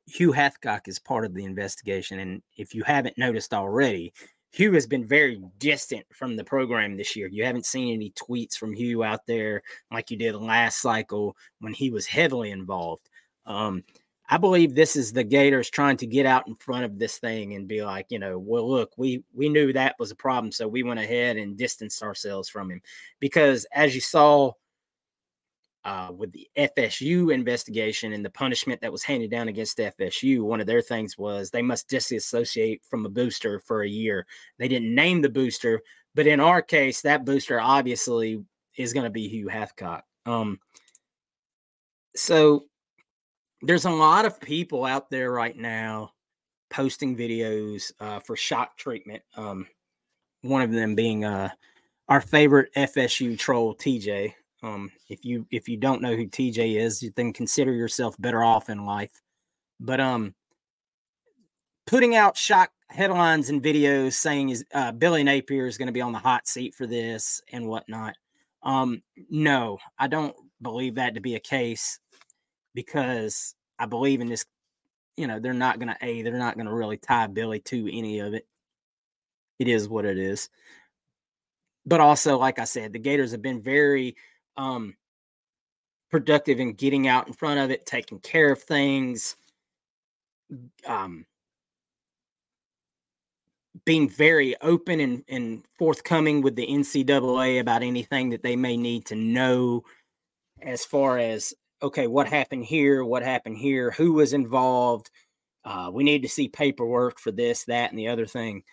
[0.10, 2.20] Hugh Hathcock is part of the investigation.
[2.20, 4.14] And if you haven't noticed already,
[4.52, 7.28] Hugh has been very distant from the program this year.
[7.28, 11.74] You haven't seen any tweets from Hugh out there like you did last cycle when
[11.74, 13.10] he was heavily involved.
[13.46, 13.84] Um,
[14.32, 17.56] I believe this is the Gators trying to get out in front of this thing
[17.56, 20.68] and be like, you know, well, look, we we knew that was a problem, so
[20.68, 22.82] we went ahead and distanced ourselves from him
[23.20, 24.52] because, as you saw
[25.86, 30.60] uh, with the FSU investigation and the punishment that was handed down against FSU, one
[30.60, 34.26] of their things was they must disassociate from a booster for a year.
[34.58, 35.82] They didn't name the booster,
[36.16, 38.44] but in our case, that booster obviously
[38.76, 40.02] is going to be Hugh Hathcock.
[40.26, 40.60] Um,
[42.16, 42.66] so
[43.62, 46.12] there's a lot of people out there right now
[46.70, 49.24] posting videos uh, for shock treatment.
[49.36, 49.68] Um,
[50.42, 51.50] one of them being uh,
[52.08, 54.34] our favorite FSU troll, TJ.
[54.62, 58.70] Um, if you if you don't know who TJ is, then consider yourself better off
[58.70, 59.22] in life.
[59.80, 60.36] But um,
[61.88, 66.02] putting out shock headlines and videos saying is uh, Billy Napier is going to be
[66.02, 68.16] on the hot seat for this and whatnot.
[68.64, 72.00] Um, no, I don't believe that to be a case
[72.74, 74.46] because I believe in this.
[75.16, 77.98] You know, they're not going to a they're not going to really tie Billy to
[77.98, 78.46] any of it.
[79.60, 80.50] It is what it is.
[81.86, 84.16] But also, like I said, the Gators have been very
[84.60, 84.94] um,
[86.12, 89.38] productive in getting out in front of it, taking care of things,
[90.86, 91.26] um,
[93.86, 99.06] being very open and, and forthcoming with the NCAA about anything that they may need
[99.06, 99.84] to know
[100.62, 105.10] as far as okay, what happened here, what happened here, who was involved.
[105.64, 108.64] Uh, we need to see paperwork for this, that, and the other thing.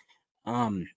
[0.43, 0.89] Um,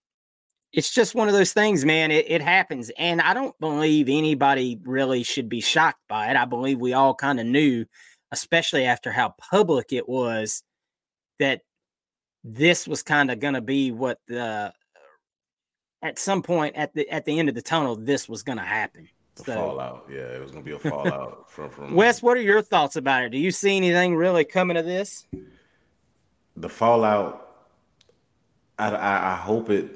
[0.73, 2.11] it's just one of those things, man.
[2.11, 2.91] It, it, happens.
[2.97, 6.37] And I don't believe anybody really should be shocked by it.
[6.37, 7.87] I believe we all kind of knew,
[8.31, 10.63] especially after how public it was,
[11.41, 11.63] that
[12.45, 14.73] this was kind of going to be what the
[16.03, 18.65] at some point at the at the end of the tunnel, this was going to
[18.65, 19.09] happen.
[19.35, 21.95] The so, fallout, yeah, it was going to be a fallout from from.
[21.95, 23.31] Wes, what are your thoughts about it?
[23.31, 25.27] Do you see anything really coming of this?
[26.57, 27.49] The fallout.
[28.79, 29.91] I, I, I hope it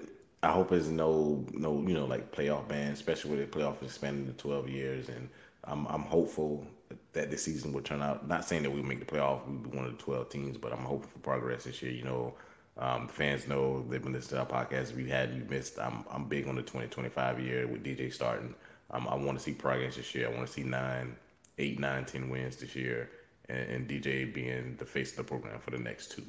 [0.44, 4.26] I hope there's no no you know like playoff ban, especially with the playoff expanding
[4.26, 5.28] to twelve years, and
[5.64, 6.66] I'm I'm hopeful
[7.12, 8.28] that this season will turn out.
[8.28, 10.72] Not saying that we make the playoff, we'll be one of the twelve teams, but
[10.72, 11.92] I'm hoping for progress this year.
[11.92, 12.34] You know,
[12.76, 14.90] um, fans know they've been listening to our podcast.
[14.90, 18.54] If you had you missed, I'm I'm big on the 2025 year with DJ starting.
[18.90, 20.28] Um, I want to see progress this year.
[20.28, 21.16] I want to see nine,
[21.58, 23.10] eight, nine, ten wins this year,
[23.48, 26.24] and, and DJ being the face of the program for the next two,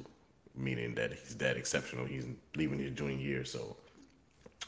[0.54, 2.06] meaning that he's that exceptional.
[2.06, 3.76] He's leaving his junior year, so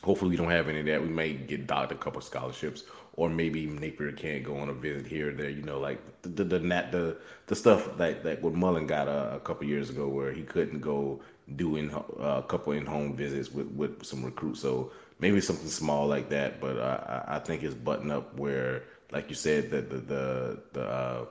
[0.02, 1.02] hopefully we don't have any of that.
[1.02, 5.06] We may get docked a couple scholarships, or maybe Napier can't go on a visit
[5.06, 5.50] here or there.
[5.50, 9.36] You know, like the the the the, the, stuff that that what Mullen got a,
[9.36, 11.20] a, couple years ago, where he couldn't go
[11.56, 14.60] doing uh, a couple in home visits with with some recruits.
[14.60, 16.60] So maybe something small like that.
[16.60, 20.84] But uh, I think it's button up where, like you said, that the the the
[20.84, 21.24] uh,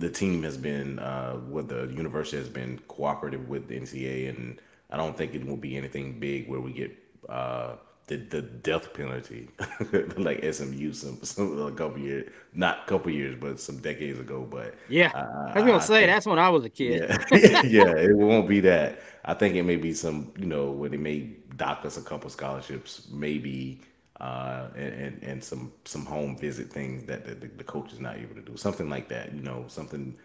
[0.00, 4.60] the team has been, uh, what the university has been cooperative with the NCAA, and
[4.90, 6.96] I don't think it will be anything big where we get
[7.28, 7.74] uh,
[8.08, 9.48] the the death penalty
[10.16, 14.46] like SMU some, some a couple years, not a couple years, but some decades ago.
[14.50, 17.08] But yeah, uh, I was gonna I say think, that's when I was a kid.
[17.30, 19.00] Yeah, yeah, it won't be that.
[19.24, 22.30] I think it may be some, you know, where they may dock us a couple
[22.30, 23.82] scholarships, maybe
[24.20, 28.16] uh, and, and, and some some home visit things that the, the, coach is not
[28.16, 28.56] able to do.
[28.56, 30.16] Something like that, you know, something.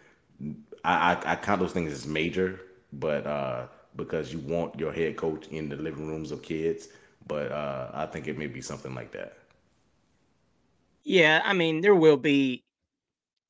[0.84, 2.60] I, I, I count those things as major,
[2.94, 6.88] but uh, because you want your head coach in the living rooms of kids,
[7.26, 9.38] but uh, I think it may be something like that.
[11.04, 12.64] Yeah, I mean, there will be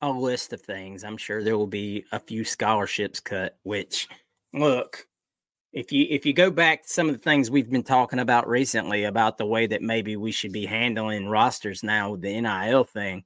[0.01, 1.03] a list of things.
[1.03, 3.57] I'm sure there will be a few scholarships cut.
[3.63, 4.07] Which,
[4.53, 5.07] look,
[5.73, 8.47] if you if you go back to some of the things we've been talking about
[8.47, 12.83] recently about the way that maybe we should be handling rosters now with the NIL
[12.83, 13.23] thing,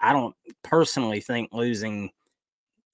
[0.00, 2.10] I don't personally think losing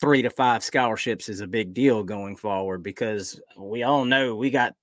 [0.01, 4.51] three to five scholarships is a big deal going forward because we all know we
[4.51, 4.75] got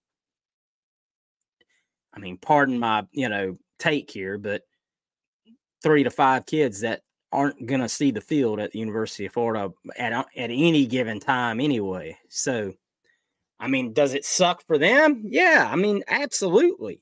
[2.15, 4.61] I mean, pardon my, you know, take here, but
[5.83, 7.01] three to five kids that
[7.31, 10.85] aren't going to see the field at the University of Florida at uh, at any
[10.85, 12.17] given time anyway.
[12.29, 12.73] So
[13.59, 15.23] I mean, does it suck for them?
[15.25, 17.01] Yeah, I mean, absolutely.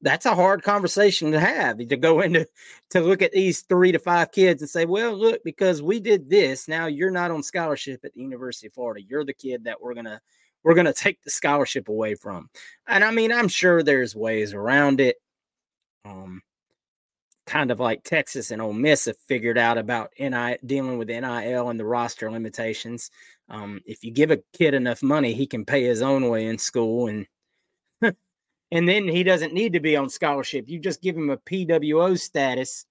[0.00, 2.46] That's a hard conversation to have to go into
[2.90, 6.30] to look at these three to five kids and say, well, look, because we did
[6.30, 9.04] this, now you're not on scholarship at the University of Florida.
[9.06, 10.20] You're the kid that we're gonna
[10.64, 12.48] we're gonna take the scholarship away from.
[12.88, 15.16] And I mean, I'm sure there's ways around it.
[16.04, 16.42] Um,
[17.46, 21.68] kind of like Texas and Ole Miss have figured out about NI dealing with NIL
[21.68, 23.10] and the roster limitations.
[23.48, 26.58] Um, if you give a kid enough money, he can pay his own way in
[26.58, 27.26] school, and
[28.70, 30.68] and then he doesn't need to be on scholarship.
[30.68, 32.86] You just give him a PWO status,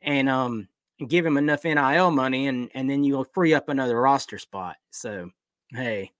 [0.00, 0.68] and um,
[1.06, 4.76] give him enough NIL money, and and then you'll free up another roster spot.
[4.90, 5.30] So,
[5.70, 6.12] hey,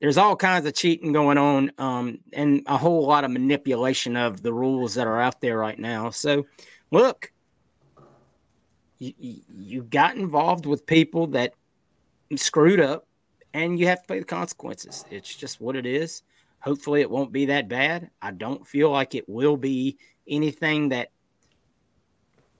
[0.00, 4.42] there's all kinds of cheating going on, um, and a whole lot of manipulation of
[4.42, 6.10] the rules that are out there right now.
[6.10, 6.46] So,
[6.90, 7.32] look,
[8.98, 11.54] you, you got involved with people that
[12.34, 13.06] screwed up
[13.54, 15.04] and you have to pay the consequences.
[15.10, 16.22] It's just what it is.
[16.60, 18.10] Hopefully, it won't be that bad.
[18.20, 21.10] I don't feel like it will be anything that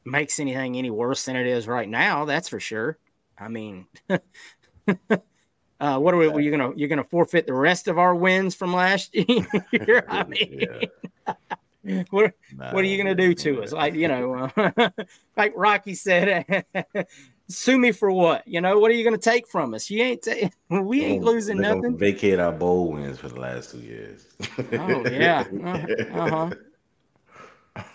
[0.04, 2.24] makes anything any worse than it is right now.
[2.24, 2.98] That's for sure.
[3.38, 3.86] I mean,
[5.80, 6.28] uh, what are we?
[6.28, 10.04] Are you gonna you're gonna forfeit the rest of our wins from last year?
[10.08, 10.68] I mean,
[12.10, 13.72] what what are you gonna do to us?
[13.72, 14.90] Like you know, uh,
[15.36, 16.64] like Rocky said,
[17.48, 18.46] sue me for what?
[18.46, 19.90] You know, what are you going to take from us?
[19.90, 21.96] You ain't, ta- we ain't losing nothing.
[21.96, 24.26] Vacate our bowl wins for the last two years.
[24.72, 25.44] oh yeah,
[26.14, 26.50] uh huh.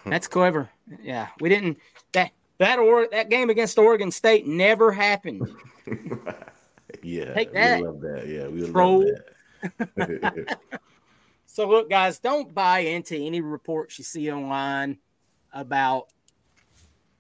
[0.06, 0.70] That's clever.
[1.02, 1.80] Yeah, we didn't
[2.12, 5.50] that that or that game against Oregon State never happened.
[7.04, 7.80] Yeah, take that.
[7.80, 8.28] We love that.
[8.28, 10.58] Yeah, we love that.
[11.46, 14.98] so look, guys, don't buy into any reports you see online
[15.54, 16.08] about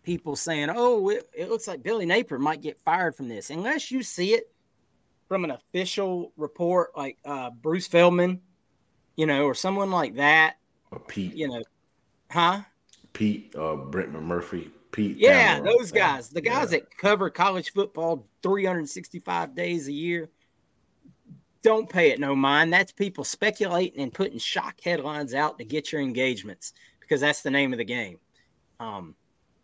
[0.03, 3.91] people saying, "Oh, it, it, looks like Billy Napier might get fired from this," unless
[3.91, 4.51] you see it
[5.27, 8.41] from an official report like uh, Bruce Feldman,
[9.15, 10.55] you know, or someone like that,
[10.91, 11.63] or Pete, you know,
[12.29, 12.61] huh?
[13.13, 15.17] Pete, uh, Brett McMurphy, Pete.
[15.17, 16.79] Yeah, those guys, the guys yeah.
[16.79, 20.29] that cover college football 365 days a year.
[21.63, 22.73] Don't pay it no mind.
[22.73, 27.51] That's people speculating and putting shock headlines out to get your engagements because that's the
[27.51, 28.17] name of the game.
[28.79, 29.15] Um,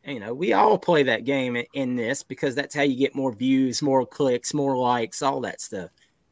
[0.06, 3.34] you know, we all play that game in this because that's how you get more
[3.34, 5.90] views, more clicks, more likes, all that stuff.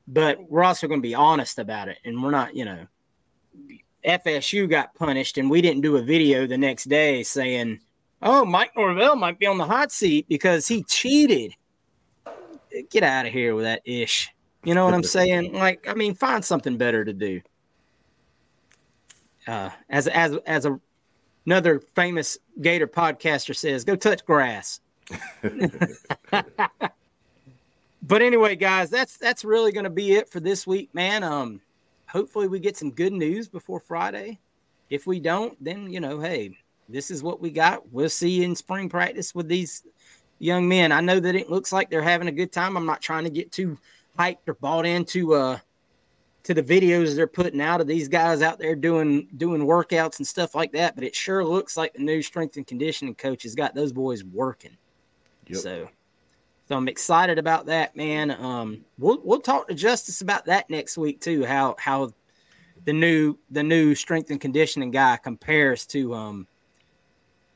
[0.07, 1.97] But we're also going to be honest about it.
[2.05, 2.85] And we're not, you know,
[4.05, 7.79] FSU got punished and we didn't do a video the next day saying,
[8.21, 11.53] oh, Mike Norvell might be on the hot seat because he cheated.
[12.89, 14.29] Get out of here with that ish.
[14.63, 15.53] You know what I'm saying?
[15.53, 17.41] Like, I mean, find something better to do.
[19.47, 20.79] Uh, as as as a
[21.45, 24.79] another famous Gator podcaster says, go touch grass.
[28.01, 31.23] but anyway, guys, that's that's really going to be it for this week, man.
[31.23, 31.61] Um,
[32.07, 34.39] hopefully we get some good news before Friday.
[34.89, 36.57] If we don't, then you know, hey,
[36.89, 37.91] this is what we got.
[37.91, 39.83] We'll see you in spring practice with these
[40.39, 40.91] young men.
[40.91, 42.77] I know that it looks like they're having a good time.
[42.77, 43.77] I'm not trying to get too
[44.17, 45.57] hyped or bought into uh
[46.43, 50.27] to the videos they're putting out of these guys out there doing doing workouts and
[50.27, 53.55] stuff like that, but it sure looks like the new strength and conditioning coach has
[53.55, 54.77] got those boys working.
[55.47, 55.57] Yep.
[55.57, 55.89] So,
[56.69, 58.29] so I'm excited about that, man.
[58.29, 61.43] Um, we'll we'll talk to Justus about that next week too.
[61.43, 62.11] How how
[62.85, 66.47] the new the new strength and conditioning guy compares to um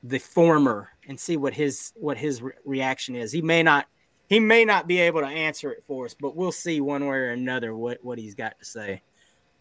[0.03, 3.31] the former and see what his what his re- reaction is.
[3.31, 3.87] He may not
[4.29, 7.17] he may not be able to answer it for us, but we'll see one way
[7.17, 9.01] or another what, what he's got to say.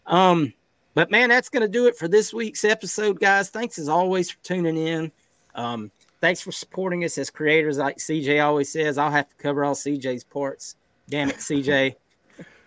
[0.05, 0.53] Um,
[0.93, 3.49] but man, that's going to do it for this week's episode, guys.
[3.49, 5.11] Thanks as always for tuning in.
[5.55, 7.79] Um, thanks for supporting us as creators.
[7.79, 10.75] Like CJ always says, I'll have to cover all CJ's parts.
[11.09, 11.95] Damn it, CJ.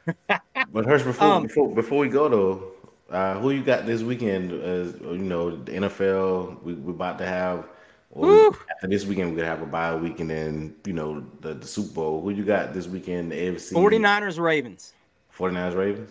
[0.72, 2.72] but Hirsch, before, um, before before we go though,
[3.12, 4.52] uh, who you got this weekend?
[4.52, 6.62] As you know, the NFL.
[6.62, 7.66] We, we're about to have
[8.14, 11.54] well, after this weekend, we're gonna have a bye week, and then you know the,
[11.54, 12.20] the Super Bowl.
[12.20, 13.32] Who you got this weekend?
[13.32, 14.92] The AFC 49ers Ravens.
[15.34, 16.10] 49ers Ravens.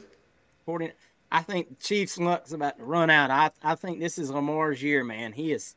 [0.66, 0.92] 40.
[1.32, 3.30] I think Chiefs luck's about to run out.
[3.30, 5.32] I I think this is Lamar's year, man.
[5.32, 5.76] He is.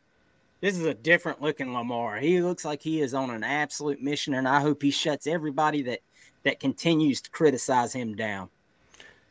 [0.62, 2.16] This is a different looking Lamar.
[2.16, 5.82] He looks like he is on an absolute mission, and I hope he shuts everybody
[5.82, 6.00] that
[6.44, 8.48] that continues to criticize him down.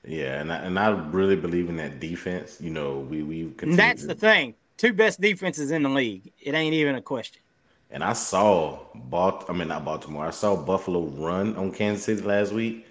[0.05, 2.59] Yeah, and I, and I really believe in that defense.
[2.59, 3.53] You know, we we.
[3.75, 6.31] That's the thing two best defenses in the league.
[6.39, 7.41] It ain't even a question.
[7.91, 10.25] And I saw Balt I mean not Baltimore.
[10.25, 12.85] I saw Buffalo run on Kansas City last week.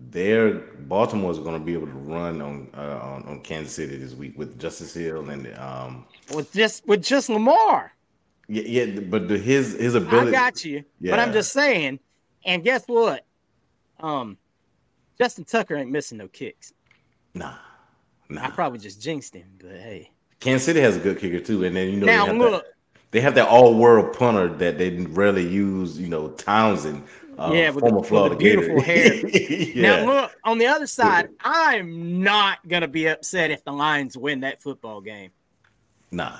[0.00, 3.96] Their Baltimore is going to be able to run on, uh, on on Kansas City
[3.96, 7.92] this week with Justice Hill and um with just with just Lamar.
[8.48, 10.28] Yeah, yeah, but the, his his ability.
[10.28, 11.10] I got you, yeah.
[11.10, 12.00] but I'm just saying.
[12.44, 13.24] And guess what?
[14.00, 14.36] Um,
[15.18, 16.72] Justin Tucker ain't missing no kicks.
[17.34, 17.54] Nah,
[18.28, 18.44] nah.
[18.44, 20.10] I probably just jinxed him, but hey.
[20.40, 22.64] Kansas City has a good kicker too, and then you know now they have look,
[22.64, 22.72] that,
[23.12, 25.98] they have that all-world punter that they rarely use.
[25.98, 27.04] You know Townsend,
[27.38, 29.14] uh, yeah, with the, with the beautiful hair.
[29.26, 29.82] yeah.
[29.82, 31.28] Now look on the other side.
[31.40, 35.30] I'm not gonna be upset if the Lions win that football game.
[36.10, 36.38] Nah.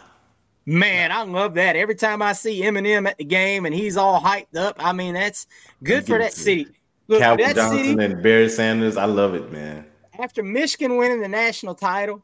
[0.64, 1.74] Man, I love that.
[1.74, 5.14] Every time I see Eminem at the game and he's all hyped up, I mean
[5.14, 5.46] that's
[5.82, 6.68] good for that city.
[7.08, 9.86] Look, Calvin Johnson city, and Barry Sanders, I love it, man.
[10.18, 12.22] After Michigan winning the national title,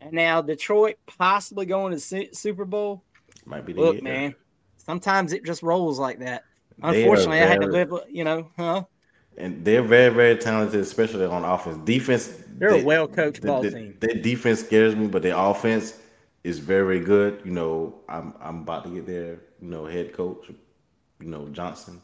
[0.00, 3.02] and now Detroit possibly going to Super Bowl.
[3.44, 4.02] Might be the look, year.
[4.02, 4.34] man.
[4.76, 6.44] Sometimes it just rolls like that.
[6.82, 7.92] Unfortunately, very, I had to live.
[8.08, 8.84] You know, huh?
[9.38, 11.78] And they're very, very talented, especially on offense.
[11.84, 13.96] Defense, they're they, a well coached ball the, team.
[14.00, 15.98] Their defense scares me, but their offense
[16.44, 17.40] is very good.
[17.44, 20.48] You know, I'm I'm about to get their you know head coach,
[21.20, 22.02] you know Johnson.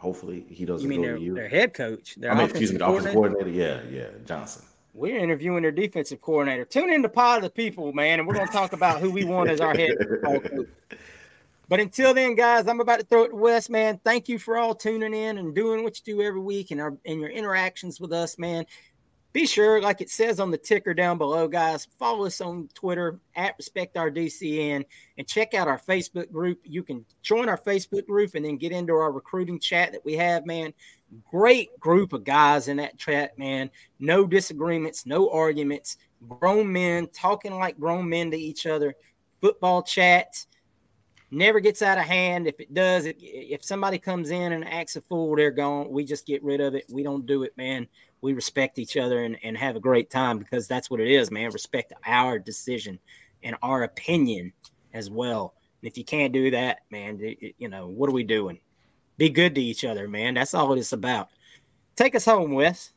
[0.00, 1.34] Hopefully, he doesn't you mean go their, to you.
[1.34, 2.14] Their head coach.
[2.14, 3.50] Their I mean, excuse me, the offensive coordinator.
[3.50, 4.64] Yeah, yeah, Johnson.
[4.94, 6.64] We're interviewing their defensive coordinator.
[6.64, 9.10] Tune in to Pod of the People, man, and we're going to talk about who
[9.10, 10.50] we want as our head coach.
[11.68, 14.00] But until then, guys, I'm about to throw it to Wes, man.
[14.02, 16.96] Thank you for all tuning in and doing what you do every week and our
[17.04, 18.64] and your interactions with us, man.
[19.32, 23.20] Be sure, like it says on the ticker down below, guys, follow us on Twitter
[23.36, 24.84] at Respect Our DCN
[25.18, 26.58] and check out our Facebook group.
[26.64, 30.14] You can join our Facebook group and then get into our recruiting chat that we
[30.14, 30.74] have, man.
[31.30, 33.70] Great group of guys in that chat, man.
[34.00, 35.98] No disagreements, no arguments.
[36.28, 38.94] Grown men talking like grown men to each other.
[39.40, 40.48] Football chats
[41.30, 42.46] never gets out of hand.
[42.46, 45.90] If it does, it, if somebody comes in and acts a fool, they're gone.
[45.90, 46.84] We just get rid of it.
[46.90, 47.86] We don't do it, man.
[48.22, 51.30] We respect each other and, and have a great time because that's what it is,
[51.30, 51.50] man.
[51.50, 52.98] Respect our decision
[53.42, 54.52] and our opinion
[54.92, 55.54] as well.
[55.80, 57.18] And if you can't do that, man,
[57.58, 58.60] you know, what are we doing?
[59.20, 60.34] be good to each other, man.
[60.34, 61.28] That's all it's about.
[61.94, 62.92] Take us home, Wes.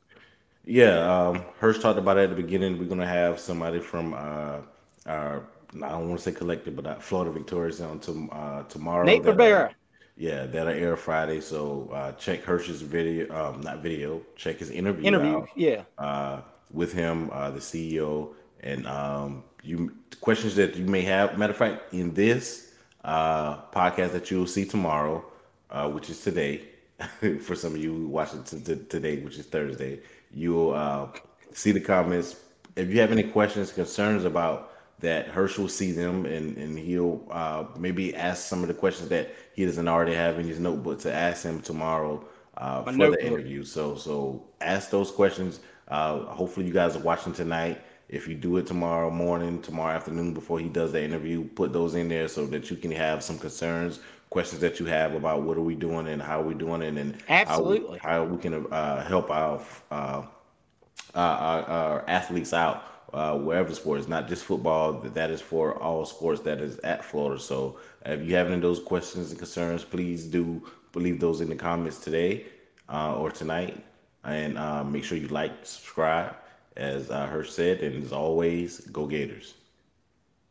[0.63, 2.79] Yeah, um, Hirsch talked about it at the beginning.
[2.79, 4.59] We're gonna have somebody from uh,
[5.05, 5.43] our
[5.75, 9.03] I don't want to say collective, but uh, Florida Victorious on to, uh, tomorrow.
[9.03, 9.73] Nate Barbera.
[10.15, 11.41] Yeah, that'll air Friday.
[11.41, 14.21] So uh, check Hirsch's video, um, not video.
[14.35, 15.05] Check his interview.
[15.05, 15.83] Interview, out, yeah.
[15.97, 16.41] Uh,
[16.71, 21.37] with him, uh, the CEO, and um, you questions that you may have.
[21.37, 25.25] Matter of fact, in this uh, podcast that you'll see tomorrow,
[25.71, 26.67] uh, which is today.
[27.41, 29.99] For some of you who watch it t- t- today, which is Thursday,
[30.31, 31.07] you'll uh,
[31.53, 32.35] see the comments.
[32.75, 34.72] If you have any questions, concerns about
[35.03, 39.09] that, Herschel will see them and, and he'll uh, maybe ask some of the questions
[39.09, 42.25] that he doesn't already have in his notebook to ask him tomorrow
[42.57, 43.19] uh, for notebook.
[43.19, 43.63] the interview.
[43.63, 45.59] So so ask those questions.
[45.87, 47.81] Uh, hopefully you guys are watching tonight.
[48.09, 51.95] If you do it tomorrow morning, tomorrow afternoon before he does the interview, put those
[51.95, 53.99] in there so that you can have some concerns
[54.29, 56.97] questions that you have about what are we doing and how are we doing it
[56.97, 60.23] and absolutely how we, how we can uh, help our, uh,
[61.13, 62.83] our, our athletes out
[63.13, 64.93] uh, wherever the sports, not just football.
[64.93, 67.39] That is for all sports that is at Florida.
[67.39, 70.61] So if you have any of those questions and concerns, please do
[70.95, 72.45] leave those in the comments today
[72.89, 73.83] uh, or tonight,
[74.23, 76.35] and uh, make sure you like, subscribe,
[76.75, 79.55] as I heard said, and as always, go Gators.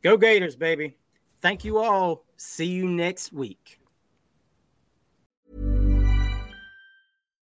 [0.03, 0.97] Go Gators, baby.
[1.41, 2.25] Thank you all.
[2.37, 3.82] See you next week.